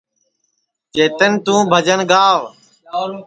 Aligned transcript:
چیتن 0.93 1.31
توں 1.45 1.61
بھجن 1.71 1.99
گاو 2.11 2.39